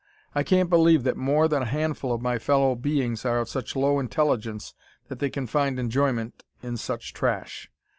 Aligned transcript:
I 0.33 0.41
can't 0.41 0.67
believe 0.67 1.03
that 1.03 1.15
more 1.15 1.47
than 1.47 1.61
a 1.61 1.65
handful 1.67 2.11
of 2.11 2.23
my 2.23 2.39
fellow 2.39 2.73
beings 2.73 3.23
are 3.23 3.37
of 3.37 3.49
such 3.49 3.75
low 3.75 3.99
intelligence 3.99 4.73
that 5.09 5.19
they 5.19 5.29
can 5.29 5.45
find 5.45 5.77
enjoyment 5.77 6.43
in 6.63 6.77
such 6.77 7.13
trash. 7.13 7.69